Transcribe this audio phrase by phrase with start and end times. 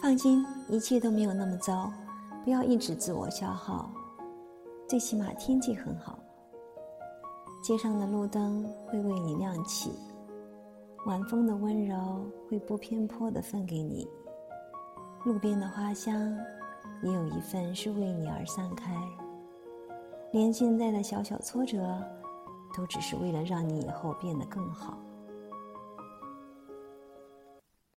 [0.00, 1.92] 放心一切都没有那么糟
[2.44, 3.90] 不要一直自我消耗
[4.88, 6.18] 最起码天气很好
[7.62, 9.92] 街上的路灯会为你亮起
[11.06, 14.06] 晚风的温柔会不偏颇的分给你。
[15.24, 16.36] 路边的花香
[17.02, 18.94] 也有一份是为你而散开。
[20.32, 21.98] 连现在的小小挫折
[22.76, 24.98] 都只是为了让你以后变得更好。